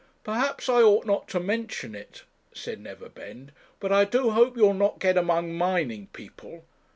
'Perhaps 0.23 0.67
I 0.67 0.81
ought 0.81 1.05
not 1.05 1.27
to 1.27 1.39
mention 1.39 1.93
it,' 1.93 2.23
said 2.55 2.79
Neverbend, 2.79 3.51
'but 3.79 3.91
I 3.91 4.03
do 4.03 4.31
hope 4.31 4.57
you'll 4.57 4.73
not 4.73 4.97
get 4.97 5.15
among 5.15 5.53
mining 5.53 6.07
people. 6.07 6.65